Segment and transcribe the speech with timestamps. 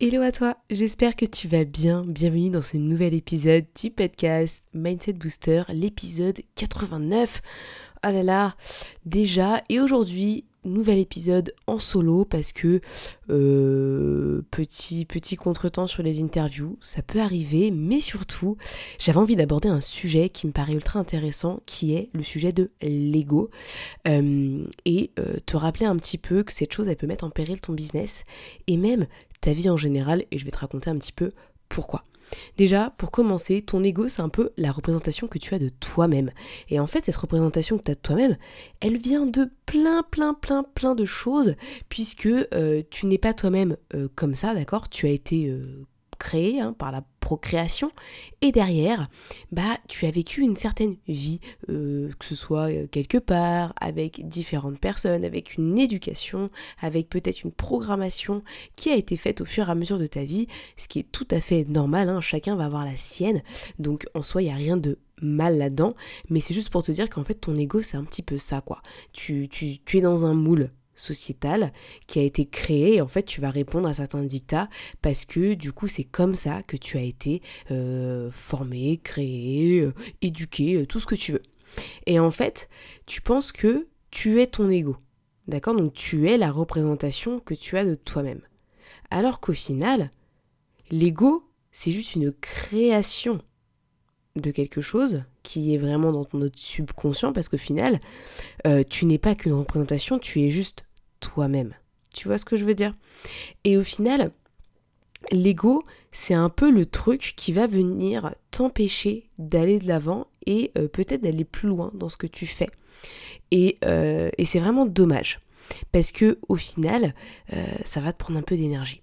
[0.00, 2.04] Hello à toi, j'espère que tu vas bien.
[2.06, 7.42] Bienvenue dans ce nouvel épisode du podcast Mindset Booster, l'épisode 89.
[8.04, 8.56] Ah là là,
[9.06, 12.80] déjà, et aujourd'hui, nouvel épisode en solo parce que
[13.30, 18.56] euh, petit petit contretemps sur les interviews, ça peut arriver, mais surtout
[18.98, 22.70] j'avais envie d'aborder un sujet qui me paraît ultra intéressant, qui est le sujet de
[22.82, 23.50] l'ego
[24.06, 27.30] euh, et euh, te rappeler un petit peu que cette chose elle peut mettre en
[27.30, 28.24] péril ton business
[28.66, 29.06] et même
[29.40, 31.32] ta vie en général et je vais te raconter un petit peu
[31.68, 32.04] pourquoi.
[32.56, 36.30] Déjà, pour commencer, ton ego, c'est un peu la représentation que tu as de toi-même.
[36.68, 38.36] Et en fait, cette représentation que tu as de toi-même,
[38.80, 41.54] elle vient de plein, plein, plein, plein de choses,
[41.88, 44.88] puisque euh, tu n'es pas toi-même euh, comme ça, d'accord?
[44.88, 45.86] Tu as été euh,
[46.18, 47.90] créé hein, par la procréation.
[48.40, 49.08] Et derrière
[49.52, 54.26] bah tu as vécu une certaine vie euh, que ce soit euh, quelque part avec
[54.26, 56.48] différentes personnes avec une éducation
[56.80, 58.40] avec peut-être une programmation
[58.76, 61.12] qui a été faite au fur et à mesure de ta vie ce qui est
[61.12, 63.42] tout à fait normal hein, chacun va avoir la sienne.
[63.78, 65.92] Donc en soi il n'y a rien de mal là-dedans.
[66.30, 68.60] Mais c'est juste pour te dire qu'en fait ton ego c'est un petit peu ça
[68.60, 68.80] quoi.
[69.12, 71.72] Tu, tu, tu es dans un moule sociétale
[72.06, 74.68] qui a été créée en fait tu vas répondre à certains dictats
[75.00, 79.94] parce que du coup c'est comme ça que tu as été euh, formé, créé, euh,
[80.20, 81.42] éduqué, euh, tout ce que tu veux.
[82.06, 82.68] Et en fait
[83.06, 84.96] tu penses que tu es ton ego.
[85.46, 85.76] D'accord?
[85.76, 88.42] Donc tu es la représentation que tu as de toi-même.
[89.10, 90.10] Alors qu'au final,
[90.90, 93.40] l'ego, c'est juste une création
[94.36, 97.98] de quelque chose qui est vraiment dans notre subconscient parce qu'au final,
[98.90, 100.87] tu n'es pas qu'une représentation, tu es juste
[101.20, 101.74] toi-même.
[102.14, 102.94] Tu vois ce que je veux dire?
[103.64, 104.32] Et au final,
[105.32, 110.88] l'ego, c'est un peu le truc qui va venir t'empêcher d'aller de l'avant et euh,
[110.88, 112.68] peut-être d'aller plus loin dans ce que tu fais.
[113.50, 115.40] Et, euh, c'est vraiment dommage.
[115.92, 117.14] Parce que au final,
[117.52, 119.02] euh, ça va te prendre un peu d'énergie.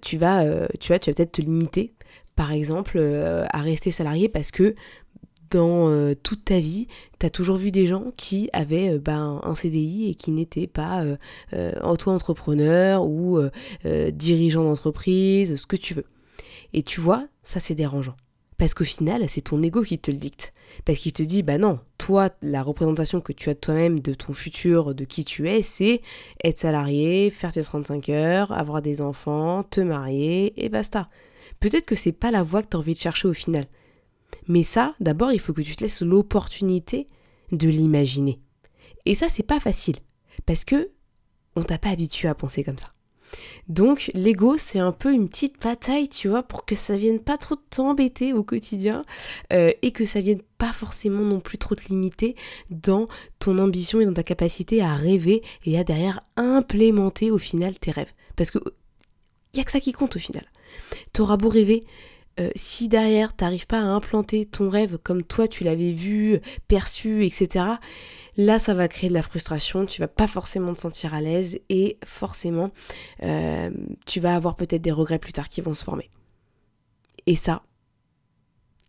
[0.00, 0.44] tu vas,
[0.78, 1.92] tu vas, tu vas peut-être te limiter,
[2.36, 2.98] par exemple,
[3.50, 4.74] à rester salarié parce que
[5.50, 6.86] dans euh, toute ta vie,
[7.18, 10.66] tu as toujours vu des gens qui avaient euh, ben, un CDI et qui n'étaient
[10.66, 11.04] pas
[11.52, 13.40] euh, auto-entrepreneurs ou
[14.12, 16.06] dirigeants d'entreprise, ce que tu veux.
[16.72, 18.16] Et tu vois, ça c'est dérangeant.
[18.58, 20.52] Parce qu'au final, c'est ton ego qui te le dicte.
[20.84, 24.12] Parce qu'il te dit, bah non, toi, la représentation que tu as de toi-même, de
[24.14, 26.02] ton futur, de qui tu es, c'est
[26.44, 31.08] être salarié, faire tes 35 heures, avoir des enfants, te marier, et basta.
[31.58, 33.64] Peut-être que c'est pas la voie que tu as envie de chercher au final.
[34.48, 37.06] Mais ça, d'abord, il faut que tu te laisses l'opportunité
[37.52, 38.40] de l'imaginer.
[39.06, 39.96] Et ça, c'est pas facile.
[40.46, 40.90] Parce que
[41.56, 42.92] on t'a pas habitué à penser comme ça.
[43.68, 47.36] Donc l'ego c'est un peu une petite bataille tu vois pour que ça vienne pas
[47.36, 49.04] trop t'embêter au quotidien
[49.52, 52.34] euh, et que ça vienne pas forcément non plus trop te limiter
[52.70, 53.06] dans
[53.38, 57.92] ton ambition et dans ta capacité à rêver et à derrière implémenter au final tes
[57.92, 58.58] rêves parce que
[59.54, 60.44] y a que ça qui compte au final.
[61.12, 61.82] T'auras beau rêver,
[62.40, 67.24] euh, si derrière t'arrives pas à implanter ton rêve comme toi tu l'avais vu, perçu,
[67.24, 67.64] etc.,
[68.36, 71.60] là ça va créer de la frustration, tu vas pas forcément te sentir à l'aise
[71.68, 72.70] et forcément
[73.22, 73.70] euh,
[74.06, 76.10] tu vas avoir peut-être des regrets plus tard qui vont se former.
[77.26, 77.62] Et ça,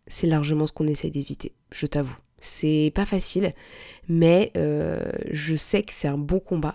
[0.06, 2.16] c'est largement ce qu'on essaie d'éviter, je t'avoue.
[2.44, 3.52] C'est pas facile,
[4.08, 6.74] mais euh, je sais que c'est un bon combat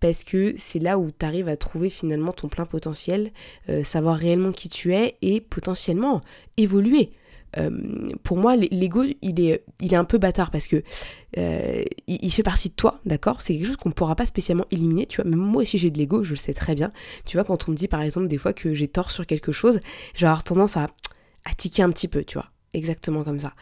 [0.00, 3.30] parce que c'est là où tu arrives à trouver finalement ton plein potentiel,
[3.68, 6.20] euh, savoir réellement qui tu es et potentiellement
[6.56, 7.12] évoluer.
[7.58, 7.70] Euh,
[8.24, 10.82] pour moi, l'ego, il est, un peu bâtard parce que
[11.36, 13.40] il, fait partie de toi, d'accord?
[13.40, 15.30] C'est quelque chose qu'on ne pourra pas spécialement éliminer, tu vois?
[15.30, 16.90] Même moi aussi, j'ai de l'ego, je le sais très bien.
[17.24, 19.52] Tu vois, quand on me dit par exemple des fois que j'ai tort sur quelque
[19.52, 19.78] chose,
[20.16, 20.88] j'ai tendance à,
[21.44, 22.50] à tiquer un petit peu, tu vois?
[22.72, 23.52] Exactement comme ça.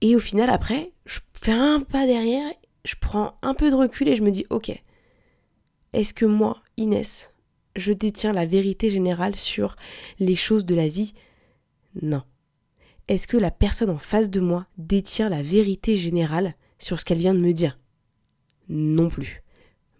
[0.00, 2.50] Et au final, après, je fais un pas derrière,
[2.84, 4.72] je prends un peu de recul et je me dis, ok,
[5.92, 7.32] est-ce que moi, Inès,
[7.76, 9.76] je détiens la vérité générale sur
[10.18, 11.12] les choses de la vie?
[12.00, 12.22] Non.
[13.08, 17.18] Est-ce que la personne en face de moi détient la vérité générale sur ce qu'elle
[17.18, 17.78] vient de me dire?
[18.68, 19.42] Non plus.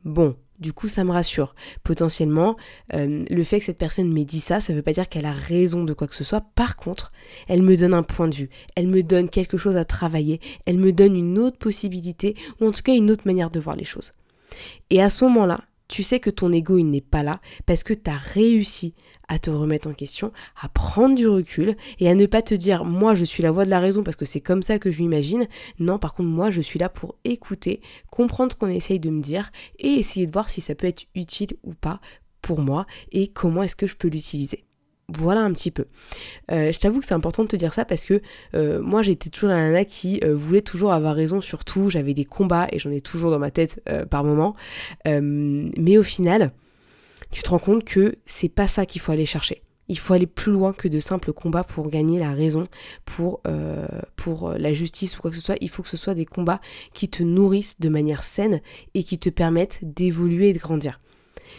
[0.04, 1.54] Bon, du coup, ça me rassure.
[1.82, 2.56] Potentiellement,
[2.94, 5.26] euh, le fait que cette personne m'ait dit ça, ça ne veut pas dire qu'elle
[5.26, 6.44] a raison de quoi que ce soit.
[6.54, 7.12] Par contre,
[7.48, 10.78] elle me donne un point de vue, elle me donne quelque chose à travailler, elle
[10.78, 13.84] me donne une autre possibilité, ou en tout cas une autre manière de voir les
[13.84, 14.12] choses.
[14.90, 17.94] Et à ce moment-là, tu sais que ton ego, il n'est pas là parce que
[17.94, 18.94] tu as réussi
[19.30, 22.84] à te remettre en question, à prendre du recul et à ne pas te dire
[22.84, 25.00] moi je suis la voix de la raison parce que c'est comme ça que je
[25.00, 25.46] m'imagine.
[25.78, 27.80] Non, par contre moi je suis là pour écouter,
[28.10, 31.04] comprendre ce qu'on essaye de me dire et essayer de voir si ça peut être
[31.14, 32.00] utile ou pas
[32.42, 34.64] pour moi et comment est-ce que je peux l'utiliser.
[35.08, 35.86] Voilà un petit peu.
[36.50, 38.20] Euh, je t'avoue que c'est important de te dire ça parce que
[38.54, 41.88] euh, moi j'étais toujours la nana qui euh, voulait toujours avoir raison sur tout.
[41.88, 43.80] J'avais des combats et j'en ai toujours dans ma tête
[44.10, 44.56] par moment.
[45.04, 46.50] mais au final,
[47.30, 49.62] tu te rends compte que c'est pas ça qu'il faut aller chercher.
[49.88, 52.62] Il faut aller plus loin que de simples combats pour gagner la raison,
[53.04, 53.40] pour,
[54.14, 55.56] pour la justice ou quoi que ce soit.
[55.60, 56.60] Il faut que ce soit des combats
[56.94, 58.60] qui te nourrissent de manière saine
[58.94, 61.00] et qui te permettent d'évoluer et de grandir.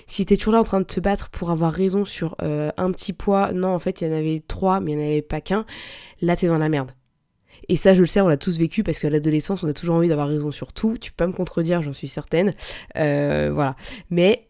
[0.08, 2.92] Si t'es toujours là en train de te battre pour avoir raison sur euh, un
[2.92, 5.22] petit poids, non, en fait, il y en avait trois, mais il n'y en avait
[5.22, 5.66] pas qu'un,
[6.22, 6.92] là, t'es dans la merde.
[7.70, 9.96] Et ça, je le sais, on l'a tous vécu parce qu'à l'adolescence, on a toujours
[9.96, 10.98] envie d'avoir raison sur tout.
[11.00, 12.54] Tu peux pas me contredire, j'en suis certaine.
[12.98, 13.76] Euh, voilà.
[14.10, 14.50] Mais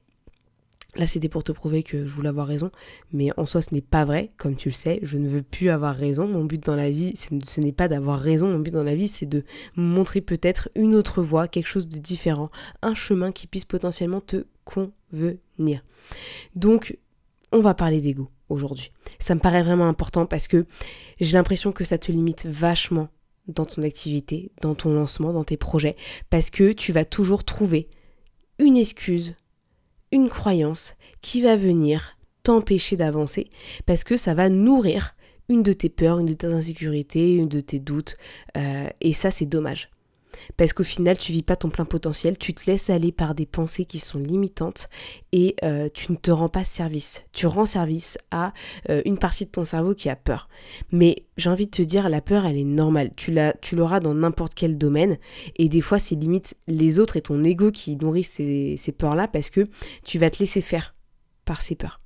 [0.96, 2.70] Là, c'était pour te prouver que je voulais avoir raison,
[3.14, 5.00] mais en soi, ce n'est pas vrai, comme tu le sais.
[5.04, 6.28] Je ne veux plus avoir raison.
[6.28, 8.50] Mon but dans la vie, ce n'est pas d'avoir raison.
[8.50, 9.46] Mon but dans la vie, c'est de
[9.78, 12.50] montrer peut-être une autre voie, quelque chose de différent,
[12.82, 15.82] un chemin qui puisse potentiellement te convenir.
[16.56, 16.98] Donc,
[17.54, 18.92] on va parler d'ego aujourd'hui.
[19.20, 20.66] Ça me paraît vraiment important parce que
[21.22, 23.08] j'ai l'impression que ça te limite vachement
[23.48, 25.96] dans ton activité, dans ton lancement, dans tes projets,
[26.30, 27.90] parce que tu vas toujours trouver
[28.60, 29.36] une excuse
[30.12, 33.50] une croyance qui va venir t'empêcher d'avancer
[33.86, 35.16] parce que ça va nourrir
[35.50, 38.16] une de tes peurs, une de tes insécurités, une de tes doutes.
[38.58, 39.90] Euh, et ça, c'est dommage.
[40.58, 43.46] Parce qu'au final, tu vis pas ton plein potentiel, tu te laisses aller par des
[43.46, 44.90] pensées qui sont limitantes
[45.32, 47.24] et euh, tu ne te rends pas service.
[47.34, 48.54] Tu rends service à
[48.90, 50.50] euh, une partie de ton cerveau qui a peur.
[50.92, 53.12] Mais j'ai envie de te dire, la peur, elle est normale.
[53.16, 55.18] Tu l'auras dans n'importe quel domaine
[55.58, 59.50] et des fois, c'est limite les autres et ton ego qui nourrit ces peurs-là parce
[59.50, 59.68] que
[60.04, 60.96] tu vas te laisser faire
[61.46, 62.01] par ces peurs.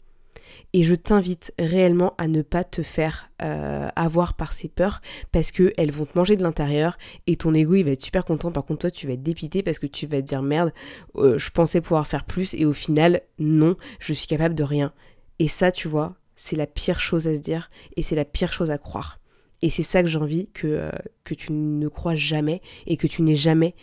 [0.78, 5.02] Et je t'invite réellement à ne pas te faire euh, avoir par ces peurs
[5.32, 8.52] parce qu'elles vont te manger de l'intérieur et ton ego il va être super content.
[8.52, 10.74] Par contre, toi tu vas être dépité parce que tu vas te dire merde,
[11.16, 14.92] euh, je pensais pouvoir faire plus et au final, non, je suis capable de rien.
[15.40, 18.52] Et ça, tu vois, c'est la pire chose à se dire et c'est la pire
[18.52, 19.22] chose à croire.
[19.62, 20.92] Et c'est ça que j'ai envie que, euh,
[21.24, 23.76] que tu ne crois jamais et que tu n'aies jamais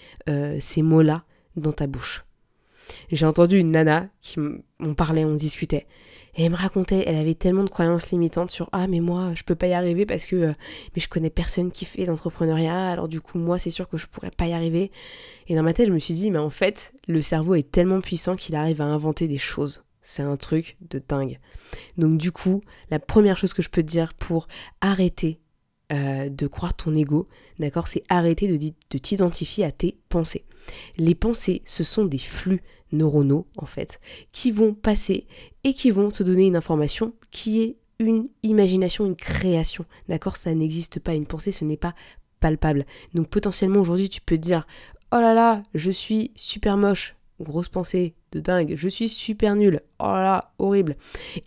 [0.61, 1.25] ces mots-là
[1.57, 2.27] dans ta bouche.
[3.11, 5.87] J'ai entendu une nana qui m'en parlait, on discutait.
[6.35, 9.43] Et elle me racontait, elle avait tellement de croyances limitantes sur ah mais moi je
[9.43, 10.53] peux pas y arriver parce que euh,
[10.95, 14.07] mais je connais personne qui fait d'entrepreneuriat alors du coup moi c'est sûr que je
[14.07, 14.91] pourrais pas y arriver.
[15.49, 18.01] Et dans ma tête je me suis dit mais en fait le cerveau est tellement
[18.01, 19.85] puissant qu'il arrive à inventer des choses.
[20.01, 21.39] C'est un truc de dingue.
[21.99, 24.49] Donc du coup la première chose que je peux te dire pour
[24.81, 25.39] arrêter
[25.93, 27.27] euh, de croire ton ego,
[27.59, 30.47] d'accord, c'est arrêter de, de t'identifier à tes pensées.
[30.97, 34.01] Les pensées, ce sont des flux neuronaux en fait,
[34.33, 35.27] qui vont passer
[35.65, 39.85] et qui vont te donner une information qui est une imagination, une création.
[40.09, 41.15] D'accord Ça n'existe pas.
[41.15, 41.95] Une pensée, ce n'est pas
[42.41, 42.85] palpable.
[43.15, 44.67] Donc potentiellement aujourd'hui, tu peux te dire
[45.13, 47.17] Oh là là, je suis super moche.
[47.41, 48.75] Grosse pensée de dingue.
[48.77, 49.81] Je suis super nul.
[49.99, 50.97] Oh là là, horrible.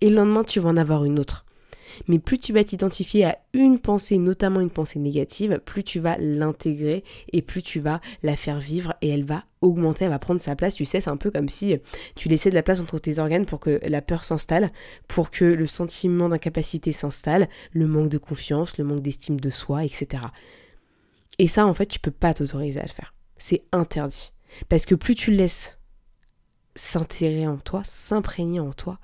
[0.01, 1.44] Et le lendemain, tu vas en avoir une autre.
[2.07, 6.17] Mais plus tu vas t'identifier à une pensée, notamment une pensée négative, plus tu vas
[6.17, 10.41] l'intégrer et plus tu vas la faire vivre et elle va augmenter, elle va prendre
[10.41, 10.75] sa place.
[10.75, 11.75] Tu sais, c'est un peu comme si
[12.15, 14.71] tu laissais de la place entre tes organes pour que la peur s'installe,
[15.07, 19.83] pour que le sentiment d'incapacité s'installe, le manque de confiance, le manque d'estime de soi,
[19.83, 20.23] etc.
[21.39, 23.13] Et ça, en fait, tu peux pas t'autoriser à le faire.
[23.37, 24.31] C'est interdit.
[24.69, 25.77] Parce que plus tu le laisses
[26.75, 28.99] s'intégrer en toi, s'imprégner en toi,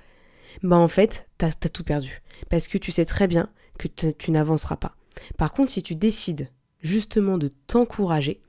[0.64, 2.22] bah en fait, t'as as tout perdu.
[2.50, 4.96] Parce que tu sais très bien que tu n'avanceras pas.
[5.38, 6.50] Par contre, si tu décides
[6.82, 8.42] justement de t'encourager,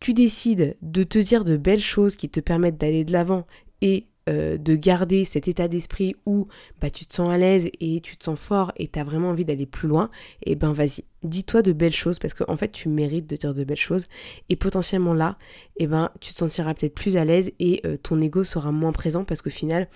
[0.00, 3.46] tu décides de te dire de belles choses qui te permettent d'aller de l'avant
[3.80, 6.48] et euh, de garder cet état d'esprit où
[6.80, 9.28] bah, tu te sens à l'aise et tu te sens fort et tu as vraiment
[9.28, 10.08] envie d'aller plus loin,
[10.44, 13.36] et eh ben vas-y, dis-toi de belles choses parce qu'en en fait tu mérites de
[13.36, 14.06] dire de belles choses
[14.48, 15.36] et potentiellement là,
[15.76, 18.72] et eh ben tu te sentiras peut-être plus à l'aise et euh, ton ego sera
[18.72, 19.90] moins présent parce qu'au final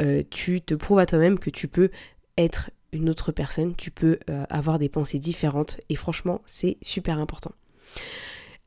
[0.00, 1.90] euh, tu te prouves à toi-même que tu peux
[2.38, 7.52] être une autre personne, tu peux avoir des pensées différentes et franchement c'est super important.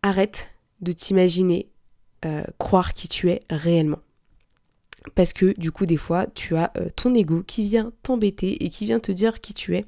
[0.04, 1.70] Arrête de t'imaginer
[2.60, 4.00] croire qui tu es réellement.
[5.16, 8.70] Parce que du coup, des fois, tu as euh, ton ego qui vient t'embêter et
[8.70, 9.86] qui vient te dire qui tu es.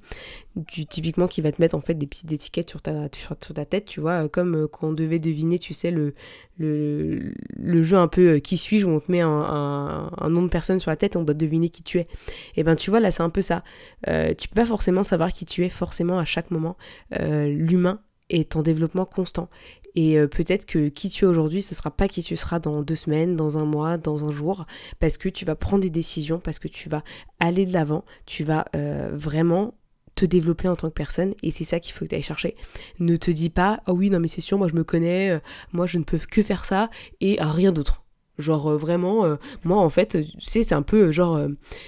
[0.67, 4.25] Typiquement, qui va te mettre en fait des petites étiquettes sur ta, tête, tu vois,
[4.25, 6.13] euh, comme euh, quand on devait deviner, tu sais, le,
[6.57, 10.49] le, le jeu un peu qui suis-je où on te met un, un, nom de
[10.49, 12.07] personne sur la tête et on doit deviner qui tu es.
[12.55, 13.63] Et ben, tu vois, là, c'est un peu ça.
[14.05, 16.77] tu peux pas forcément savoir qui tu es forcément à chaque moment.
[17.11, 19.49] L'humain est en développement constant.
[19.95, 22.81] Et euh, peut-être que qui tu es aujourd'hui, ce sera pas qui tu seras dans
[22.81, 24.65] deux semaines, dans un mois, dans un jour,
[24.99, 27.03] parce que tu vas prendre des décisions, parce que tu vas
[27.39, 29.73] aller de l'avant, tu vas euh, vraiment
[30.15, 32.55] te développer en tant que personne et c'est ça qu'il faut que tu ailles chercher.
[32.99, 35.39] Ne te dis pas oh oui non mais c'est sûr moi je me connais, euh,
[35.71, 36.89] moi je ne peux que faire ça
[37.21, 38.03] et rien d'autre.
[38.37, 41.41] Genre vraiment, moi en fait, tu sais, c'est un peu genre,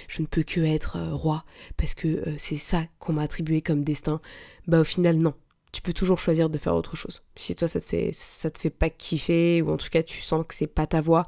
[0.06, 1.44] je ne peux que être roi
[1.78, 4.20] parce que c'est ça qu'on m'a attribué comme destin.
[4.66, 5.32] Bah au final non,
[5.72, 7.22] tu peux toujours choisir de faire autre chose.
[7.34, 10.20] Si toi ça te fait ça te fait pas kiffer ou en tout cas tu
[10.20, 11.26] sens que c'est pas ta voix,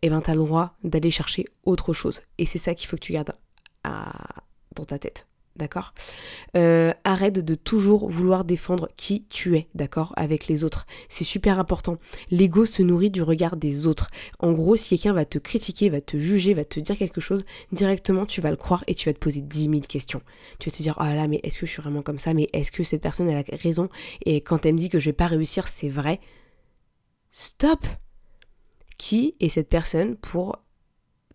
[0.00, 2.22] eh ben t'as le droit d'aller chercher autre chose.
[2.38, 3.34] Et c'est ça qu'il faut que tu gardes
[3.84, 5.94] dans ta tête d'accord?
[6.56, 10.86] Euh, Arrête de toujours vouloir défendre qui tu es, d'accord Avec les autres.
[11.08, 11.98] C'est super important.
[12.30, 14.08] L'ego se nourrit du regard des autres.
[14.38, 17.44] En gros, si quelqu'un va te critiquer, va te juger, va te dire quelque chose,
[17.72, 20.22] directement, tu vas le croire et tu vas te poser 10 000 questions.
[20.58, 22.34] Tu vas te dire, oh là, mais est-ce que je suis vraiment comme ça?
[22.34, 23.88] Mais est-ce que cette personne, elle a raison?
[24.24, 26.18] Et quand elle me dit que je vais pas réussir, c'est vrai
[27.30, 27.86] Stop
[28.98, 30.62] Qui est cette personne pour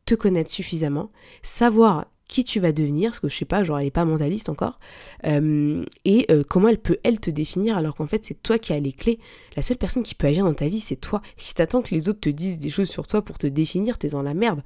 [0.05, 1.11] te connaître suffisamment,
[1.43, 4.49] savoir qui tu vas devenir, parce que je sais pas, genre elle est pas mentaliste
[4.49, 4.79] encore,
[5.25, 8.73] euh, et euh, comment elle peut elle te définir alors qu'en fait c'est toi qui
[8.73, 9.19] as les clés.
[9.55, 11.21] La seule personne qui peut agir dans ta vie c'est toi.
[11.37, 14.09] Si t'attends que les autres te disent des choses sur toi pour te définir, t'es
[14.09, 14.61] dans la merde.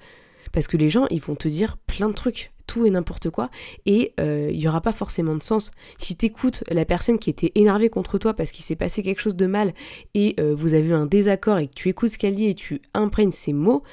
[0.51, 3.49] Parce que les gens ils vont te dire plein de trucs, tout et n'importe quoi,
[3.85, 5.71] et euh, il y aura pas forcément de sens.
[5.97, 9.35] Si t'écoutes la personne qui était énervée contre toi parce qu'il s'est passé quelque chose
[9.35, 9.73] de mal
[10.15, 12.81] et vous avez eu un désaccord et que tu écoutes ce qu'elle dit et tu
[12.93, 13.83] imprègnes ses mots,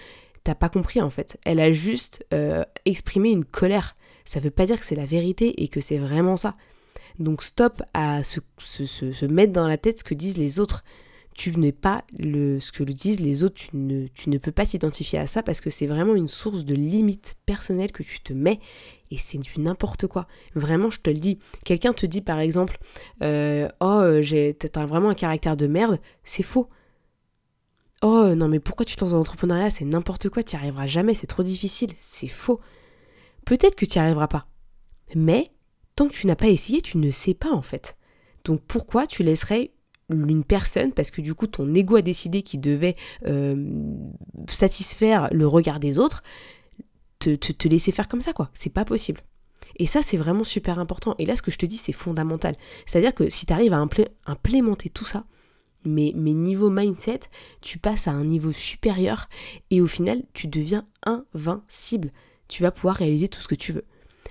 [0.49, 1.39] t'as pas compris en fait.
[1.45, 3.97] Elle a juste euh, exprimé une colère.
[4.25, 6.57] Ça veut pas dire que c'est la vérité et que c'est vraiment ça.
[7.19, 10.85] Donc stop à se, se, mettre dans la tête ce que disent les autres.
[11.35, 14.51] Tu n'es pas le, ce que le disent les autres, tu ne, tu ne peux
[14.51, 18.21] pas t'identifier à ça parce que c'est vraiment une source de limite personnelle que tu
[18.21, 18.59] te mets
[19.11, 20.27] et c'est du n'importe quoi.
[20.55, 21.39] Vraiment, je te le dis.
[21.67, 22.79] Quelqu'un te dit par exemple,
[23.23, 26.71] euh, oh, euh, t'as vraiment un caractère de merde, c'est faux.
[28.03, 29.05] Oh non mais pourquoi tu te
[29.71, 32.61] C'est n'importe quoi, tu n'y arriveras jamais, c'est trop difficile, c'est faux.
[33.45, 34.47] Peut-être que tu n'y arriveras pas.
[35.15, 35.51] Mais
[35.97, 37.97] tant que tu n'as pas essayé, tu ne sais pas en fait.
[38.45, 39.73] Donc pourquoi tu laisserais
[40.11, 43.71] une personne, parce que du coup ton ego a décidé qu'il devait euh,
[44.49, 46.23] satisfaire le regard des autres,
[47.19, 48.49] te, te, laisser faire comme ça quoi.
[48.55, 49.23] C'est pas possible.
[49.77, 51.15] Et ça, c'est vraiment super important.
[51.19, 52.57] Et là, ce que je te dis, c'est fondamental.
[52.87, 53.87] C'est-à-dire que si tu arrives à
[54.27, 55.25] implémenter tout ça,
[55.85, 57.21] mais, mais niveau mindset,
[57.61, 59.29] tu passes à un niveau supérieur
[59.71, 62.11] et au final, tu deviens invincible.
[62.49, 63.85] Tu vas pouvoir réaliser tout ce que tu veux.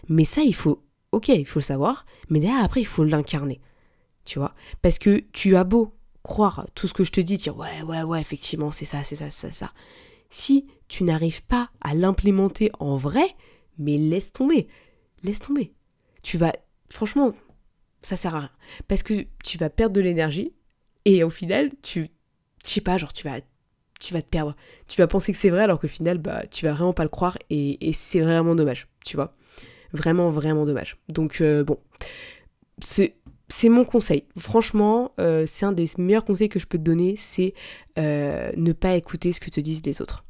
[0.10, 3.62] Mais ça, il faut, ok, il faut le savoir, mais derrière, après, il faut l'incarner.
[4.26, 4.54] Tu vois?
[4.82, 8.04] Parce que tu as beau croire tout ce que je te dis, dire ouais, ouais,
[8.04, 9.74] ouais, effectivement, c'est ça, c'est ça, c'est ça, ça.
[10.30, 13.28] Si tu n'arrives pas à l'implémenter en vrai,
[13.78, 14.68] mais laisse tomber.
[15.24, 15.74] Laisse tomber.
[16.24, 16.54] Tu vas,
[16.90, 17.34] franchement,
[18.02, 18.52] ça sert à rien.
[18.88, 20.54] Parce que tu vas perdre de l'énergie,
[21.08, 22.10] et au final, tu,
[22.66, 23.40] je sais pas, genre tu vas,
[23.98, 24.58] tu vas te perdre.
[24.90, 27.10] Tu vas penser que c'est vrai alors qu'au final, bah, tu vas vraiment pas le
[27.10, 29.34] croire et, c'est vraiment dommage, tu vois.
[29.94, 30.98] Vraiment, vraiment dommage.
[31.08, 31.80] Donc euh, bon,
[32.82, 34.26] c'est mon conseil.
[34.38, 37.54] Franchement, euh, c'est un des meilleurs conseils que je peux te donner, c'est
[37.98, 40.26] euh, ne pas écouter ce que te disent les autres.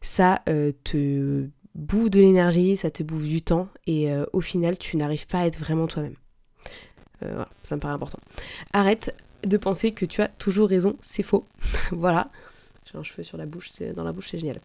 [0.00, 5.26] Ça te bouffe de l'énergie, ça te bouffe du temps, et au final, tu n'arrives
[5.26, 6.16] pas à être vraiment toi-même.
[7.20, 8.18] voilà, ça me paraît important.
[8.72, 9.14] Arrête
[9.44, 11.46] de penser que tu as toujours raison, c'est faux.
[11.92, 12.30] voilà.
[12.90, 14.60] J'ai un cheveu sur la bouche, c'est dans la bouche, c'est génial.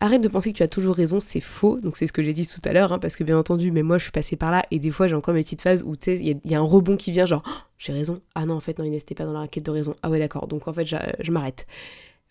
[0.00, 1.78] Arrête de penser que tu as toujours raison, c'est faux.
[1.78, 3.82] Donc c'est ce que j'ai dit tout à l'heure, hein, parce que bien entendu, mais
[3.82, 5.94] moi je suis passée par là et des fois j'ai encore mes petites phases où
[5.94, 8.22] tu sais, il y, a un rebond qui vient, genre oh, j'ai raison.
[8.34, 9.94] Ah non, en fait non, il n'était pas dans la raquette de raison.
[10.02, 10.48] Ah ouais d'accord.
[10.48, 11.66] Donc en fait je m'arrête.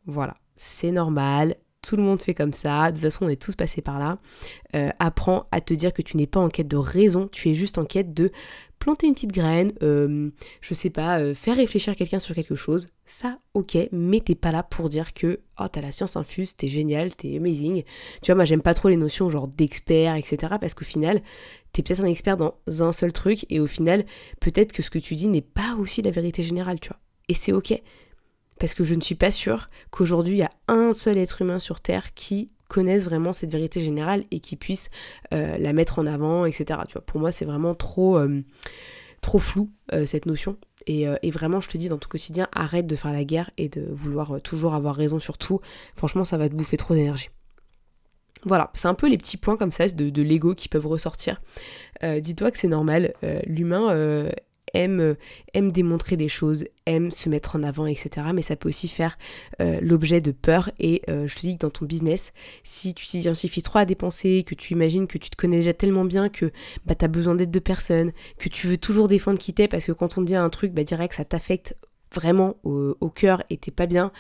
[0.08, 1.56] Voilà, c'est normal.
[1.84, 2.90] Tout le monde fait comme ça.
[2.90, 4.18] De toute façon, on est tous passés par là.
[4.75, 7.54] Euh, apprends à te dire que tu n'es pas en quête de raison, tu es
[7.54, 8.32] juste en quête de
[8.79, 10.29] planter une petite graine, euh,
[10.62, 14.51] je sais pas, euh, faire réfléchir quelqu'un sur quelque chose, ça ok, mais t'es pas
[14.51, 17.84] là pour dire que oh t'as la science infuse, t'es génial, t'es amazing.
[18.22, 20.55] Tu vois, moi j'aime pas trop les notions genre d'expert, etc.
[20.60, 21.22] Parce qu'au final,
[21.72, 24.05] t'es peut-être un expert dans un seul truc et au final,
[24.39, 27.00] peut-être que ce que tu dis n'est pas aussi la vérité générale, tu vois.
[27.27, 27.82] Et c'est ok.
[28.60, 31.60] Parce que je ne suis pas sûre qu'aujourd'hui il y a un seul être humain
[31.60, 34.89] sur Terre qui connaissent vraiment cette vérité générale et qui puissent
[35.34, 36.79] euh, la mettre en avant, etc.
[36.88, 38.41] Tu vois, pour moi, c'est vraiment trop, euh,
[39.22, 40.57] trop flou, euh, cette notion.
[40.88, 43.88] Et, vraiment, je te dis, dans ton quotidien, arrête de faire la guerre et de
[43.89, 45.60] vouloir toujours avoir raison sur tout.
[45.95, 47.29] Franchement, ça va te bouffer trop d'énergie.
[48.43, 51.41] Voilà, c'est un peu les petits points comme ça de, de l'ego qui peuvent ressortir.
[52.03, 53.15] Dis-toi que c'est normal,
[53.48, 54.29] l'humain
[54.75, 55.15] aime, euh,
[55.53, 58.27] aime démontrer des choses, aime se mettre en avant, etc.
[58.34, 59.17] Mais ça peut aussi faire
[59.62, 60.70] euh, l'objet de peur.
[60.79, 64.44] Et euh, je te dis que dans ton business, si tu t'identifies trop à dépenser,
[64.44, 66.51] que tu imagines que tu te connais déjà tellement bien que
[66.86, 69.86] bah, tu as besoin d'aide de personne, que tu veux toujours défendre qui t'es parce
[69.86, 71.75] que quand on te dit un truc, bah, direct ça t'affecte
[72.13, 74.12] vraiment au cœur et t'es pas bien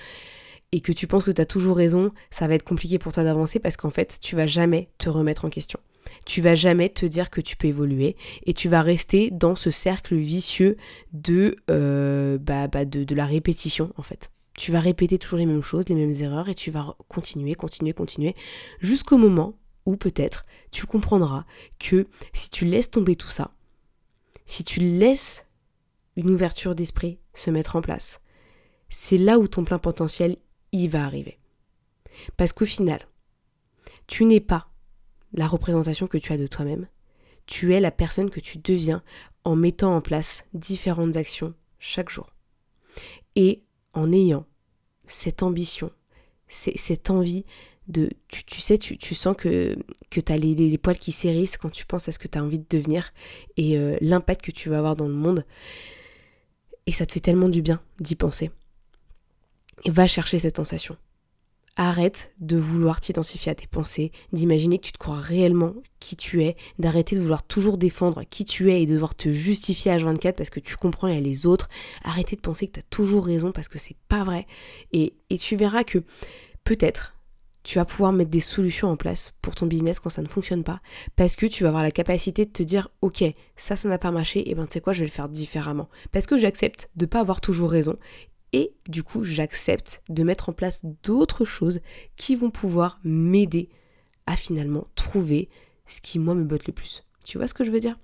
[0.75, 3.23] et que tu penses que tu as toujours raison, ça va être compliqué pour toi
[3.23, 5.79] d'avancer parce qu'en fait, tu vas jamais te remettre en question.
[6.25, 9.71] Tu vas jamais te dire que tu peux évoluer et tu vas rester dans ce
[9.71, 10.75] cercle vicieux
[11.13, 14.31] de, euh, bah, bah de, de la répétition en fait.
[14.57, 17.93] Tu vas répéter toujours les mêmes choses, les mêmes erreurs et tu vas continuer, continuer,
[17.93, 18.35] continuer
[18.81, 21.45] jusqu'au moment où peut-être tu comprendras
[21.79, 23.51] que si tu laisses tomber tout ça,
[24.45, 25.45] si tu laisses
[26.17, 28.19] une ouverture d'esprit se mettre en place,
[28.89, 30.35] c'est là où ton plein potentiel
[30.89, 31.39] va arriver.
[32.37, 32.99] Parce qu'au final,
[34.07, 34.67] tu n'es pas
[35.33, 36.87] la représentation que tu as de toi-même,
[37.45, 39.03] tu es la personne que tu deviens
[39.43, 42.33] en mettant en place différentes actions chaque jour.
[43.35, 43.63] Et
[43.93, 44.45] en ayant
[45.05, 45.91] cette ambition,
[46.47, 47.45] cette envie
[47.87, 48.09] de...
[48.27, 49.77] Tu, sais, tu, sens que,
[50.09, 52.43] que tu as les, poils qui s'hérissent quand tu penses à ce que tu as
[52.43, 53.13] envie de devenir
[53.57, 55.45] et euh, l'impact que tu vas avoir dans le monde.
[56.87, 58.51] Et ça te fait tellement du bien d'y penser.
[59.85, 60.97] Va chercher cette sensation.
[61.77, 66.43] Arrête de vouloir t'identifier à tes pensées, d'imaginer que tu te crois réellement qui tu
[66.43, 69.97] es, d'arrêter de vouloir toujours défendre qui tu es et de devoir te justifier à
[69.97, 71.67] 24 parce que tu comprends et les autres.
[72.03, 74.47] Arrêtez de penser que tu as toujours raison parce que c'est pas vrai.
[74.93, 75.99] Et, et tu verras que
[76.63, 77.15] peut-être
[77.65, 80.63] tu vas pouvoir mettre des solutions en place pour ton business quand ça ne fonctionne
[80.63, 80.79] pas,
[81.15, 83.23] parce que tu vas avoir la capacité de te dire, ok,
[83.55, 85.89] ça, ça n'a pas marché, et ben tu sais quoi, je vais le faire différemment.
[86.11, 87.97] Parce que j'accepte de ne pas avoir toujours raison,
[88.55, 91.81] et du coup, j'accepte de mettre en place d'autres choses
[92.15, 93.67] qui vont pouvoir m'aider
[94.27, 95.49] à finalement trouver
[95.87, 97.03] ce qui, moi, me botte le plus.
[97.25, 97.99] Tu vois ce que je veux dire?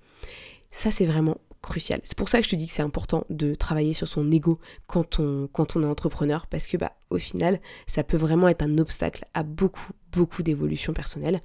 [0.70, 2.00] Ça, c'est vraiment crucial.
[2.04, 4.58] C'est pour ça que je te dis que c'est important de travailler sur son ego
[4.88, 9.24] quand on, est entrepreneur, parce que bah, au final, ça peut vraiment être un obstacle
[9.32, 11.40] à beaucoup, beaucoup d'évolution personnelle.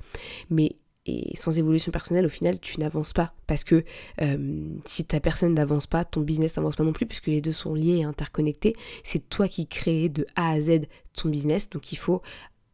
[0.50, 0.76] Mais
[1.08, 3.34] et sans évolution personnelle, au final, tu n'avances pas.
[3.48, 3.84] Parce que
[4.22, 7.54] euh, si ta personne n'avance pas, ton business n'avance pas non plus, puisque les deux
[7.54, 8.76] sont liés et interconnectés.
[9.04, 10.82] C'est toi qui crée de A à Z
[11.14, 11.70] ton business.
[11.70, 12.22] Donc il faut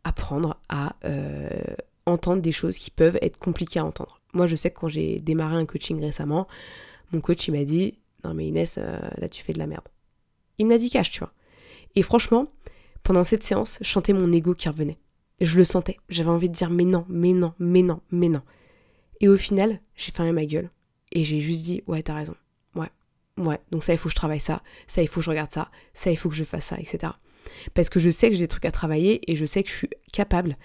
[0.03, 1.49] apprendre à euh,
[2.05, 4.19] entendre des choses qui peuvent être compliquées à entendre.
[4.33, 6.47] Moi, je sais que quand j'ai démarré un coaching récemment,
[7.11, 9.87] mon coach, m'a dit Non, mais Inès, euh, là, tu fais de la merde.
[10.57, 11.34] Il me l'a dit cash, tu vois.
[11.95, 12.47] Et franchement,
[13.03, 14.97] pendant cette séance, je chantais mon ego qui revenait.
[15.43, 15.97] Je le sentais.
[16.08, 18.41] J'avais envie de dire mais non, mais non, mais non, mais non.
[19.19, 20.69] Et au final, j'ai fermé ma gueule
[21.12, 22.36] et j'ai juste dit ouais, t'as raison.
[22.75, 22.89] Ouais,
[23.38, 23.60] ouais.
[23.69, 24.63] Donc ça, il faut que je travaille ça.
[24.88, 25.69] Ça, il faut que je regarde ça.
[25.93, 27.12] Ça, il faut que je fasse ça, etc.
[27.73, 29.75] Parce que je sais que j'ai des trucs à travailler et je sais que je
[29.75, 30.58] suis capable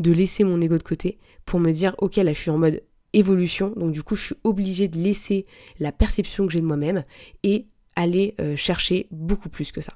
[0.00, 2.82] de laisser mon ego de côté pour me dire ok, là, je suis en mode
[3.12, 3.72] évolution.
[3.76, 5.46] Donc du coup, je suis obligée de laisser
[5.78, 7.04] la perception que j'ai de moi-même
[7.44, 9.92] et aller euh, chercher beaucoup plus que ça.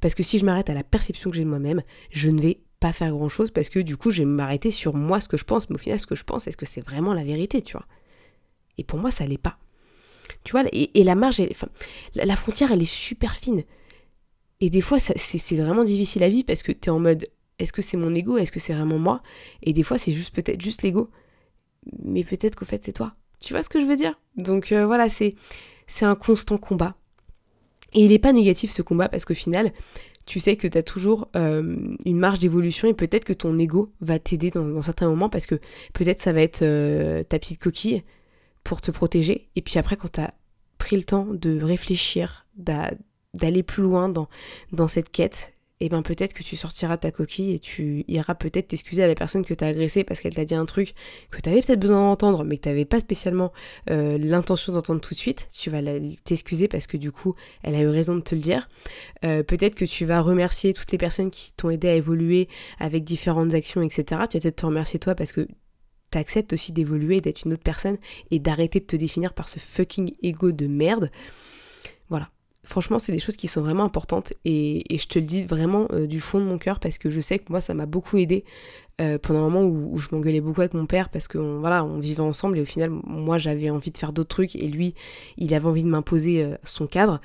[0.00, 2.60] Parce que si je m'arrête à la perception que j'ai de moi-même, je ne vais
[2.80, 5.36] pas faire grand chose parce que du coup je vais m'arrêter sur moi ce que
[5.36, 7.62] je pense, mais au final ce que je pense, est-ce que c'est vraiment la vérité,
[7.62, 7.86] tu vois?
[8.78, 9.58] Et pour moi ça l'est pas.
[10.44, 11.68] Tu vois, et, la marge, enfin,
[12.14, 13.64] la, frontière elle est super fine.
[14.60, 17.26] Et des fois c'est vraiment difficile à vivre parce que tu es en mode
[17.58, 19.22] est-ce que c'est mon ego, est-ce que c'est vraiment moi?
[19.62, 21.10] Et des fois c'est juste peut-être juste l'ego,
[22.02, 23.14] mais peut-être qu'au fait c'est toi.
[23.40, 24.18] Tu vois ce que je veux dire?
[24.36, 25.34] Donc euh, voilà, c'est
[25.86, 26.96] c'est un constant combat.
[27.92, 29.72] Et il n'est pas négatif ce combat parce qu'au final,
[30.30, 33.92] tu sais que tu as toujours euh, une marge d'évolution et peut-être que ton ego
[34.00, 35.56] va t'aider dans, certains moments parce que
[35.92, 38.04] peut-être ça va être euh, ta petite coquille
[38.62, 39.48] pour te protéger.
[39.56, 40.32] Et puis après, quand tu as
[40.78, 44.28] pris le temps de réfléchir, d'aller plus loin dans,
[44.70, 48.34] dans cette quête, et eh ben peut-être que tu sortiras ta coquille et tu iras
[48.34, 50.92] peut-être t'excuser à la personne que t'as agressée parce qu'elle t'a dit un truc
[51.30, 53.50] que t'avais peut-être besoin d'entendre mais que t'avais pas spécialement
[53.88, 55.48] euh, l'intention d'entendre tout de suite.
[55.50, 55.80] Tu vas
[56.22, 58.68] t'excuser parce que du coup elle a eu raison de te le dire.
[59.24, 63.02] Euh, peut-être que tu vas remercier toutes les personnes qui t'ont aidé à évoluer avec
[63.04, 64.02] différentes actions, etc.
[64.04, 65.48] Tu vas peut-être te remercier toi parce que
[66.10, 67.96] t'acceptes aussi d'évoluer, d'être une autre personne
[68.30, 71.10] et d'arrêter de te définir par ce fucking ego de merde.
[72.62, 76.06] Franchement, c'est des choses qui sont vraiment importantes et, je te le dis vraiment euh,
[76.06, 78.44] du fond de mon cœur parce que je sais que moi, ça m'a beaucoup aidé
[79.00, 81.98] euh, pendant un moment où, je m'engueulais beaucoup avec mon père parce que voilà, on
[81.98, 84.94] vivait ensemble et au final, moi, j'avais envie de faire d'autres trucs et lui,
[85.38, 87.22] il avait envie de m'imposer euh, son cadre.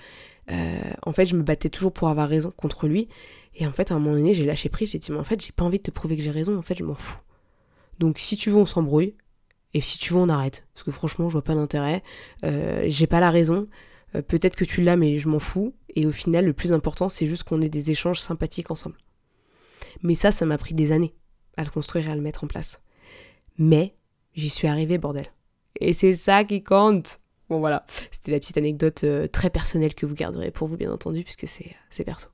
[0.47, 3.09] en fait, je me battais toujours pour avoir raison contre lui
[3.55, 4.91] et en fait, à un moment donné, j'ai lâché prise.
[4.91, 6.57] J'ai dit, mais en fait, j'ai pas envie de te prouver que j'ai raison.
[6.57, 7.19] En fait, je m'en fous.
[7.99, 9.15] Donc, si tu veux, on s'embrouille
[9.73, 12.03] et si tu veux, on arrête parce que franchement, je vois pas d'intérêt.
[12.41, 13.67] j'ai pas la raison.
[14.15, 15.75] Euh, peut-être que tu l'as, mais je m'en fous.
[15.95, 18.97] Et au final, le plus important, c'est juste qu'on ait des échanges sympathiques ensemble.
[20.01, 21.15] Mais ça, ça m'a pris des années
[21.57, 22.81] à le construire et à le mettre en place.
[23.57, 23.95] Mais
[24.33, 25.27] j'y suis arrivée, bordel.
[25.79, 27.19] Et c'est ça qui compte.
[27.49, 30.91] Bon voilà, c'était la petite anecdote euh, très personnelle que vous garderez pour vous, bien
[30.91, 32.27] entendu, puisque c'est perso.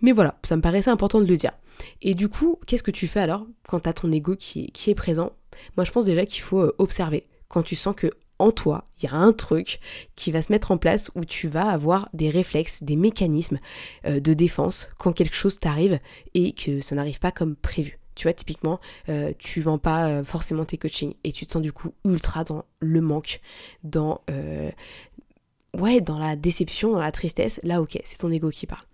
[0.00, 1.52] Mais voilà, ça me paraissait important de le dire.
[2.00, 4.94] Et du coup, qu'est-ce que tu fais alors quand tu as ton ego qui, est
[4.94, 5.32] présent?
[5.76, 7.26] Moi, je pense déjà qu'il faut euh, observer.
[7.48, 8.10] Quand tu sens que
[8.42, 9.78] en toi, il y a un truc
[10.16, 13.58] qui va se mettre en place où tu vas avoir des réflexes, des mécanismes
[14.04, 16.00] euh, de défense quand quelque chose t'arrive
[16.34, 18.00] et que ça n'arrive pas comme prévu.
[18.16, 21.62] Tu vois, typiquement, euh, tu vends pas euh, forcément tes coachings et tu te sens
[21.62, 23.40] du coup ultra dans le manque,
[23.84, 24.20] dans,
[25.74, 27.60] ouais, dans la déception, dans la tristesse.
[27.62, 28.84] Là, ok, c'est ton ego qui parle.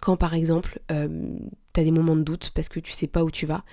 [0.00, 3.30] Quand par exemple, tu as des moments de doute parce que tu sais pas où
[3.30, 3.64] tu vas,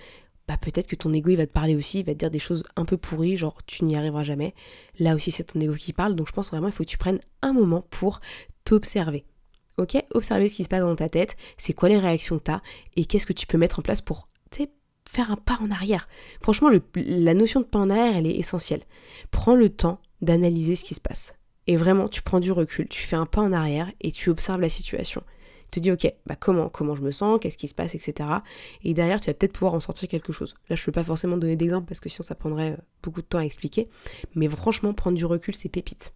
[0.52, 2.40] bah peut-être que ton ego il va te parler aussi, il va te dire des
[2.40, 4.54] choses un peu pourries, genre tu n'y arriveras jamais.
[5.00, 6.98] Là aussi c'est ton ego qui parle, donc je pense vraiment il faut que tu
[6.98, 8.22] prennes un moment pour
[8.66, 9.26] t'observer.
[9.78, 9.98] Ok?
[10.14, 12.62] Observer ce qui se passe dans ta tête, c'est quoi les réactions que tu as
[12.96, 14.28] et qu'est-ce que tu peux mettre en place pour
[15.12, 16.08] faire un pas en arrière.
[16.42, 18.84] Franchement, la notion de pas en arrière, elle est essentielle.
[19.30, 21.34] Prends le temps d'analyser ce qui se passe.
[21.68, 24.62] Et vraiment, tu prends du recul, tu fais un pas en arrière et tu observes
[24.62, 25.22] la situation
[25.72, 28.30] te dis ok, bah comment, comment je me sens, qu'est-ce qui se passe, etc.
[28.84, 30.54] Et derrière, tu vas peut-être pouvoir en sortir quelque chose.
[30.70, 33.22] Là, je ne peux pas forcément donner d'exemple parce que sinon ça prendrait euh, beaucoup
[33.22, 33.90] de temps à expliquer.
[34.36, 36.14] Mais franchement, prendre du recul, c'est pépite.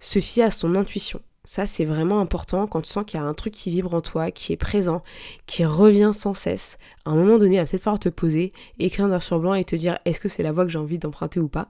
[0.00, 1.20] Se fier à son intuition.
[1.46, 4.00] Ça, c'est vraiment important quand tu sens qu'il y a un truc qui vibre en
[4.00, 5.02] toi, qui est présent,
[5.44, 6.78] qui revient sans cesse.
[7.04, 9.64] À un moment donné, il va peut-être falloir te poser, écrire noir sur blanc et
[9.64, 11.68] te dire est-ce que c'est la voie que j'ai envie d'emprunter ou pas?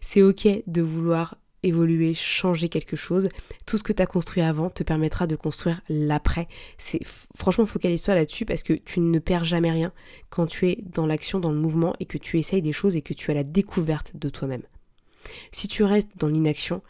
[0.00, 3.28] C'est ok de vouloir évoluer, changer quelque chose.
[3.66, 6.48] Tout ce que tu as construit avant te permettra de construire l'après.
[6.78, 9.92] C'est franchement focalise-toi là-dessus parce que tu ne perds jamais rien
[10.30, 13.02] quand tu es dans l'action, dans le mouvement et que tu essayes des choses et
[13.02, 14.62] que tu as la découverte de toi-même.
[15.52, 16.82] Si tu restes dans l'inaction,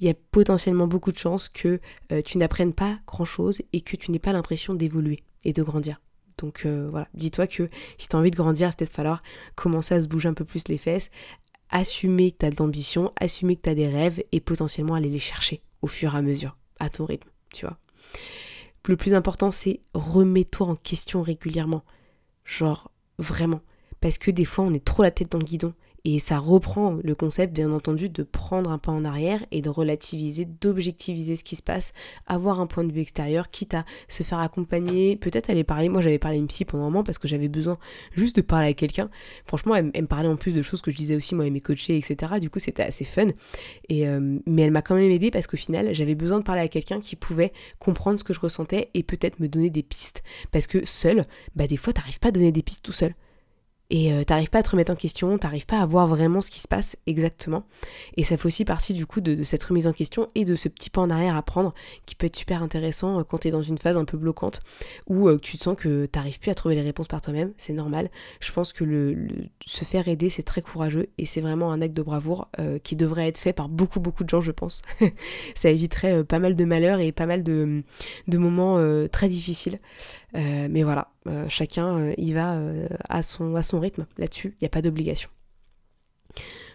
[0.00, 1.80] il y a potentiellement beaucoup de chances que
[2.12, 6.00] euh, tu n'apprennes pas grand-chose et que tu n'aies pas l'impression d'évoluer et de grandir.
[6.38, 9.22] Donc euh, voilà, dis-toi que si tu as envie de grandir, il peut-être falloir
[9.54, 11.10] commencer à se bouger un peu plus les fesses,
[11.70, 15.10] assumer que tu as de l'ambition, assumer que tu as des rêves et potentiellement aller
[15.10, 17.78] les chercher au fur et à mesure, à ton rythme, tu vois.
[18.86, 21.84] Le plus important, c'est remets-toi en question régulièrement.
[22.44, 23.60] Genre, vraiment.
[24.00, 25.74] Parce que des fois, on est trop la tête dans le guidon
[26.08, 29.68] et ça reprend le concept, bien entendu, de prendre un pas en arrière et de
[29.68, 31.92] relativiser, d'objectiviser ce qui se passe,
[32.28, 35.88] avoir un point de vue extérieur, quitte à se faire accompagner, peut-être aller parler.
[35.88, 37.76] Moi, j'avais parlé à une psy pendant un moment parce que j'avais besoin
[38.12, 39.10] juste de parler à quelqu'un.
[39.46, 41.60] Franchement, elle, me parlait en plus de choses que je disais aussi, moi, et mes
[41.60, 42.34] coachés, etc.
[42.40, 43.26] Du coup, c'était assez fun.
[43.88, 46.62] Et, euh, mais elle m'a quand même aidé parce qu'au final, j'avais besoin de parler
[46.62, 50.22] à quelqu'un qui pouvait comprendre ce que je ressentais et peut-être me donner des pistes.
[50.52, 51.24] Parce que seul,
[51.56, 53.12] bah, des fois, t'arrives pas à donner des pistes tout seul
[53.90, 56.50] et euh, t'arrives pas à te remettre en question, t'arrives pas à voir vraiment ce
[56.50, 57.64] qui se passe exactement.
[58.16, 60.68] Et ça fait aussi partie du coup de, cette remise en question et de ce
[60.68, 61.72] petit pas en arrière à prendre
[62.04, 64.60] qui peut être super intéressant euh, quand t'es dans une phase un peu bloquante
[65.06, 67.72] où euh, tu te sens que t'arrives plus à trouver les réponses par toi-même, c'est
[67.72, 68.10] normal.
[68.40, 69.28] Je pense que le,
[69.64, 72.48] se faire aider c'est très courageux et c'est vraiment un acte de bravoure
[72.82, 74.82] qui devrait être fait par beaucoup beaucoup de gens je pense.
[75.54, 77.82] ça éviterait pas mal de malheurs et pas mal de,
[78.26, 79.78] de moments très difficiles.
[80.34, 81.08] mais voilà,
[81.48, 82.58] chacun y va
[83.08, 85.30] à son, à son rythme là-dessus, il n'y a pas d'obligation.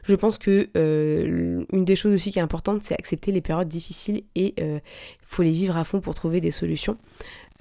[0.03, 3.67] Je pense que euh, une des choses aussi qui est importante, c'est accepter les périodes
[3.67, 4.79] difficiles et il euh,
[5.23, 6.97] faut les vivre à fond pour trouver des solutions.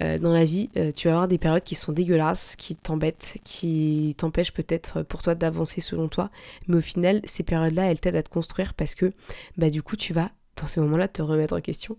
[0.01, 4.15] Euh, dans la vie, tu vas avoir des périodes qui sont dégueulasses, qui t'embêtent, qui
[4.17, 6.31] t'empêchent peut-être pour toi d'avancer selon toi,
[6.69, 9.13] mais au final, ces périodes-là, elles t'aident à te construire parce que
[9.59, 11.99] bah, du coup, tu vas dans ces moments-là te remettre en question,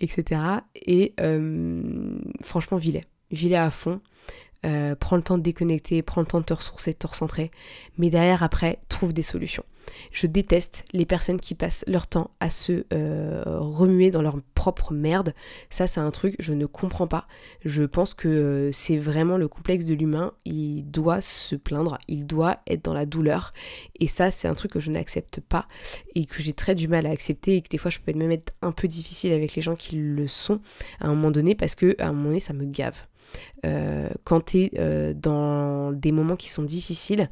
[0.00, 0.40] etc.
[0.74, 1.14] Et
[2.42, 3.04] franchement, vilet.
[3.30, 4.00] Vilet à fond.
[4.66, 7.52] Euh, prends le temps de déconnecter, prends le temps de te ressourcer, de te recentrer,
[7.96, 9.64] mais derrière après, trouve des solutions.
[10.10, 14.92] Je déteste les personnes qui passent leur temps à se euh, remuer dans leur propre
[14.92, 15.32] merde.
[15.70, 17.26] Ça, c'est un truc, je ne comprends pas.
[17.64, 20.32] Je pense que euh, c'est vraiment le complexe de l'humain.
[20.44, 23.52] Il doit se plaindre, il doit être dans la douleur.
[24.00, 25.68] Et ça, c'est un truc que je n'accepte pas
[26.14, 28.32] et que j'ai très du mal à accepter et que des fois, je peux même
[28.32, 30.60] être un peu difficile avec les gens qui le sont
[31.00, 33.04] à un moment donné parce que à un moment donné, ça me gave.
[33.64, 37.30] Euh, quand tu es euh, dans des moments qui sont difficiles,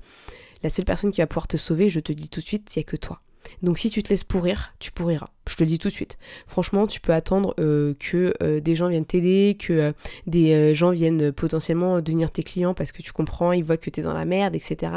[0.63, 2.85] la seule personne qui va pouvoir te sauver, je te dis tout de suite, c'est
[2.85, 3.21] que toi.
[3.63, 5.29] Donc si tu te laisses pourrir, tu pourriras.
[5.49, 6.19] Je te le dis tout de suite.
[6.49, 9.95] Franchement, tu peux attendre euh, que des gens viennent t'aider, que
[10.27, 14.01] des gens viennent potentiellement devenir tes clients parce que tu comprends, ils voient que tu
[14.01, 14.93] es dans la merde, etc.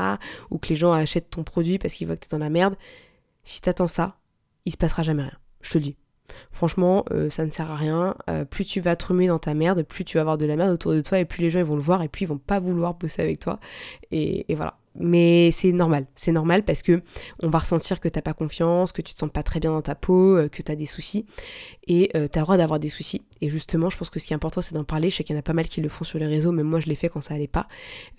[0.50, 2.50] Ou que les gens achètent ton produit parce qu'ils voient que tu es dans la
[2.50, 2.76] merde.
[3.44, 4.18] Si tu attends ça,
[4.66, 5.38] il se passera jamais rien.
[5.62, 5.96] Je te le dis.
[6.52, 8.16] Franchement, euh, ça ne sert à rien.
[8.30, 10.56] Euh, plus tu vas te remuer dans ta merde, plus tu vas avoir de la
[10.56, 12.38] merde autour de toi et plus les gens vont le voir et puis ils vont
[12.38, 13.60] pas vouloir bosser avec toi.
[14.12, 17.02] et voilà mais c'est normal, c'est normal parce que
[17.44, 19.82] on va ressentir que t'as pas confiance, que tu te sens pas très bien dans
[19.82, 21.26] ta peau, euh, que tu as des soucis
[21.88, 23.22] et euh, tu as le droit d'avoir des soucis.
[23.42, 25.10] Et justement, je pense que ce qui est important, c'est d'en parler.
[25.10, 26.68] Je sais qu'il y en a pas mal qui le font sur les réseaux, même
[26.68, 27.68] moi je l'ai fait quand ça allait pas.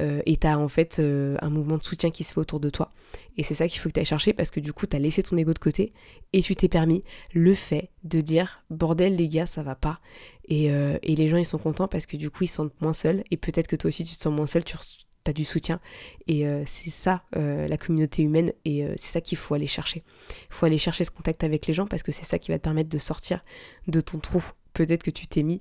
[0.01, 2.71] Euh, et tu as en fait un mouvement de soutien qui se fait autour de
[2.71, 2.93] toi.
[3.37, 4.99] Et c'est ça qu'il faut que tu ailles chercher parce que du coup, tu as
[4.99, 5.93] laissé ton ego de côté
[6.33, 7.03] et tu t'es permis
[7.33, 10.01] le fait de dire bordel les gars, ça va pas.
[10.49, 12.93] Et, et les gens ils sont contents parce que du coup ils se sentent moins
[12.93, 14.77] seuls et peut-être que toi aussi tu te sens moins seul, tu
[15.25, 15.81] tu as du soutien.
[16.27, 19.67] Et euh, c'est ça, euh, la communauté humaine, et euh, c'est ça qu'il faut aller
[19.67, 20.03] chercher.
[20.51, 22.59] Il faut aller chercher ce contact avec les gens parce que c'est ça qui va
[22.59, 23.45] te permettre de sortir
[23.89, 25.61] de ton trou peut-être que tu t'es mis.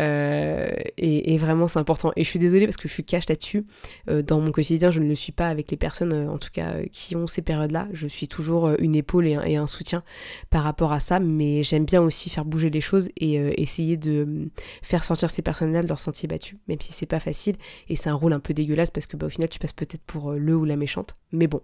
[0.00, 2.12] Euh, et, vraiment, c'est important.
[2.16, 3.64] Et je suis désolée parce que je suis cash là-dessus.
[4.08, 6.50] Euh, dans mon quotidien, je ne le suis pas avec les personnes, euh, en tout
[6.52, 7.88] cas, qui ont ces périodes-là.
[7.92, 10.02] Je suis toujours une épaule et un, soutien
[10.50, 11.20] par rapport à ça.
[11.20, 14.50] Mais j'aime bien aussi faire bouger les choses et essayer de
[14.82, 17.56] faire sortir ces personnes-là de leur sentier battu, même si c'est pas facile.
[17.88, 20.02] Et c'est un rôle un peu dégueulasse parce que, bah, au final, tu passes peut-être
[20.02, 21.14] pour le ou la méchante.
[21.32, 21.60] Mais bon,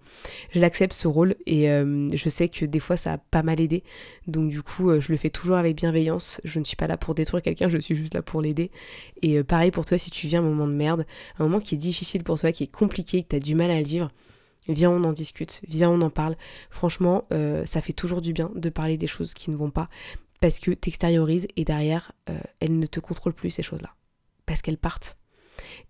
[0.53, 3.83] je l'accepte ce rôle et je sais que des fois, ça a pas mal aidé.
[4.27, 6.41] Donc, du coup, je le fais toujours avec bienveillance.
[6.45, 8.71] Je ne suis pas là pour détruire quelqu'un, je suis juste là pour l'aider.
[9.23, 11.07] Et euh, pareil pour toi, si tu viens un moment de merde,
[11.39, 13.71] un moment qui est difficile pour toi, qui est compliqué, que tu as du mal
[13.71, 14.11] à le vivre,
[14.69, 16.37] viens on en discute, viens on en parle.
[16.71, 19.89] Franchement, euh, ça fait toujours du bien de parler des choses qui ne vont pas,
[20.41, 23.95] parce que t'extériorises et derrière, euh, elles ne te contrôlent plus ces choses-là.
[24.47, 25.17] Parce qu'elles partent.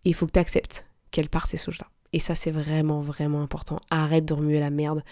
[0.04, 1.88] Et il faut que tu acceptes qu'elles partent ces choses-là.
[2.12, 3.80] Et ça, c'est vraiment, vraiment important.
[3.90, 5.02] Arrête de remuer la merde.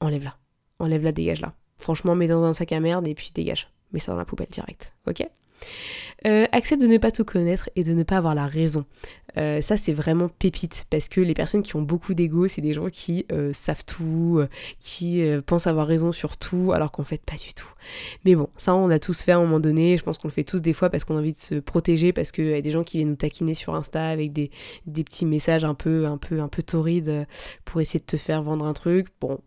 [0.00, 0.38] Enlève-la.
[0.78, 1.54] Enlève-la, dégage-la.
[1.76, 4.48] Franchement, mets dans un sac à merde et puis dégage mais ça dans la poubelle
[4.50, 5.26] direct, ok?
[6.26, 8.84] Euh, accepte de ne pas tout connaître et de ne pas avoir la raison.
[9.36, 12.72] Euh, ça, c'est vraiment pépite parce que les personnes qui ont beaucoup d'ego, c'est des
[12.72, 14.42] gens qui euh, savent tout,
[14.80, 17.68] qui pensent avoir raison sur tout, alors qu'en fait, pas du tout.
[18.24, 19.96] Mais bon, ça, on a tous fait à un moment donné.
[19.96, 22.12] Je pense qu'on le fait tous des fois parce qu'on a envie de se protéger,
[22.12, 24.50] parce qu'il y a des gens qui viennent nous taquiner sur Insta avec des,
[24.86, 27.26] des petits messages un peu, un peu, un peu torrides
[27.64, 29.08] pour essayer de te faire vendre un truc.
[29.20, 29.38] Bon,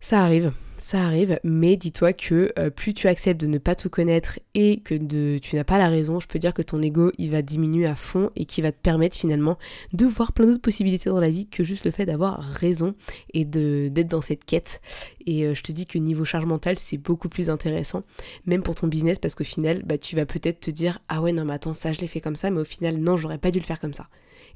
[0.00, 3.90] ça arrive ça arrive, mais dis-toi que euh, plus tu acceptes de ne pas tout
[3.90, 7.12] connaître et que de, tu n'as pas la raison, je peux dire que ton ego
[7.18, 9.58] il va diminuer à fond et qui va te permettre finalement
[9.92, 12.94] de voir plein d'autres possibilités dans la vie que juste le fait d'avoir raison
[13.34, 14.80] et d'être dans cette quête.
[15.26, 18.02] Et euh, je te dis que niveau charge mentale c'est beaucoup plus intéressant,
[18.46, 21.32] même pour ton business parce qu'au final bah, tu vas peut-être te dire ah ouais
[21.32, 23.50] non mais attends ça je l'ai fait comme ça mais au final non j'aurais pas
[23.50, 24.08] dû le faire comme ça.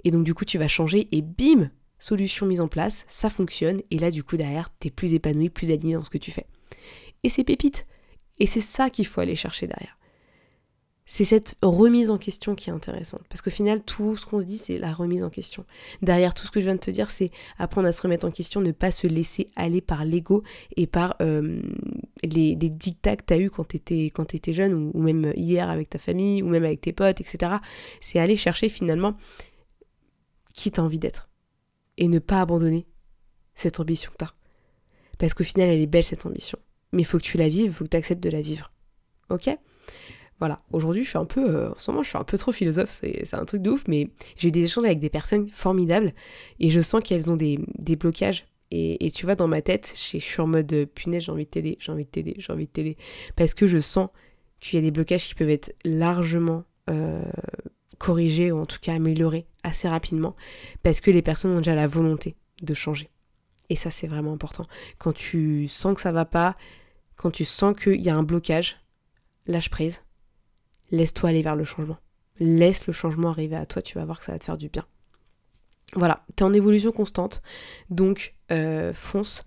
[0.04, 1.70] Et donc du coup tu vas changer et bim
[2.04, 5.70] solution mise en place, ça fonctionne, et là du coup derrière, t'es plus épanoui, plus
[5.70, 6.46] aligné dans ce que tu fais.
[7.22, 7.86] Et c'est pépite.
[8.38, 9.96] Et c'est ça qu'il faut aller chercher derrière.
[11.06, 13.22] C'est cette remise en question qui est intéressante.
[13.28, 15.64] Parce qu'au final, tout ce qu'on se dit, c'est la remise en question.
[16.02, 18.30] Derrière tout ce que je viens de te dire, c'est apprendre à se remettre en
[18.30, 20.42] question, ne pas se laisser aller par l'ego
[20.76, 21.60] et par euh,
[22.22, 25.88] les, dictats que tu as eu quand tu étais, jeune, ou, ou, même hier avec
[25.90, 27.52] ta famille, ou même avec tes potes, etc.
[28.00, 29.14] C'est aller chercher finalement
[30.54, 31.28] qui t'as envie d'être
[31.98, 32.86] et ne pas abandonner
[33.54, 34.34] cette ambition que tu as.
[35.18, 36.58] Parce qu'au final, elle est belle cette ambition.
[36.92, 38.72] Mais il faut que tu la vives, il faut que tu acceptes de la vivre.
[39.30, 39.48] Ok?
[40.40, 42.50] Voilà, aujourd'hui je suis un peu, euh, en ce moment je suis un peu trop
[42.50, 46.12] philosophe, c'est un truc de ouf, mais j'ai eu des échanges avec des personnes formidables
[46.58, 47.58] et je sens qu'elles ont des,
[47.96, 48.44] blocages.
[48.76, 51.50] Et, tu vois, dans ma tête, je suis en mode euh, punaise, j'ai envie de
[51.50, 52.96] t'aider, j'ai envie de t'aider, j'ai envie de t'aider.
[53.36, 54.08] Parce que je sens
[54.58, 57.22] qu'il y a des blocages qui peuvent être largement euh,
[58.04, 60.36] corriger ou en tout cas améliorer assez rapidement
[60.82, 63.08] parce que les personnes ont déjà la volonté de changer.
[63.70, 64.66] Et ça c'est vraiment important.
[64.98, 66.54] Quand tu sens que ça va pas,
[67.16, 68.76] quand tu sens qu'il y a un blocage,
[69.46, 70.02] lâche prise.
[70.90, 71.96] Laisse-toi aller vers le changement.
[72.38, 74.68] Laisse le changement arriver à toi, tu vas voir que ça va te faire du
[74.68, 74.84] bien.
[75.96, 77.40] Voilà, tu es en évolution constante,
[77.88, 79.44] donc euh, fonce,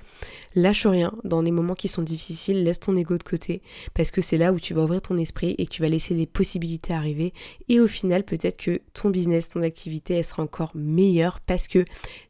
[0.55, 3.61] lâche rien dans des moments qui sont difficiles, laisse ton ego de côté,
[3.93, 6.13] parce que c'est là où tu vas ouvrir ton esprit et que tu vas laisser
[6.13, 7.33] les possibilités arriver,
[7.67, 11.83] et au final peut-être que ton business, ton activité, elle sera encore meilleure parce que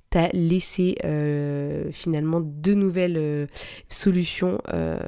[0.09, 3.47] t'as laissé euh, finalement deux nouvelles euh,
[3.89, 4.59] solutions.
[4.73, 4.99] Euh,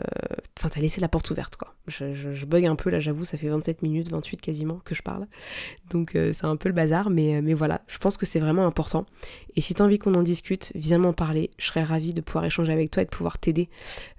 [0.58, 1.74] enfin, t'as laissé la porte ouverte, quoi.
[1.88, 5.26] Je, bug un peu, là, j'avoue, ça fait 27 minutes, 28 quasiment que je parle.
[5.90, 9.08] Donc, c'est un peu le bazar, mais, mais voilà, je pense que c'est vraiment important.
[9.56, 11.50] Et si t'as envie qu'on en discute, viens m'en parler.
[11.58, 13.70] Je serais ravie de pouvoir échanger avec toi et de pouvoir t'aider.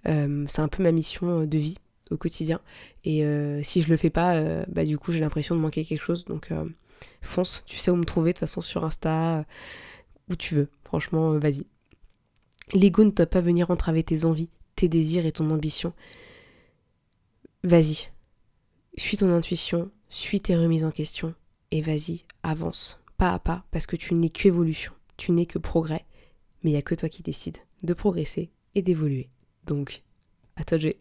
[0.05, 1.77] c'est un peu ma mission de vie
[2.11, 2.61] au quotidien.
[3.05, 3.25] Et
[3.63, 6.25] si je le fais pas, bah, du coup, j'ai l'impression de manquer quelque chose.
[6.25, 6.49] Donc,
[7.23, 9.45] fonce, tu sais où me trouver, de toute façon, sur Insta
[10.31, 10.69] où tu veux.
[10.85, 11.67] Franchement, euh, vas-y.
[12.73, 15.93] L'ego ne doit pas venir entraver tes envies, tes désirs et ton ambition.
[17.65, 18.09] Vas-y.
[18.97, 21.35] Suis ton intuition, suis tes remises en question
[21.71, 26.05] et vas-y, avance, pas à pas, parce que tu n'es qu'évolution, tu n'es que progrès,
[26.63, 29.31] mais il n'y a que toi qui décides de progresser et d'évoluer.
[29.67, 30.03] Donc,
[30.57, 31.01] à toi de jouer.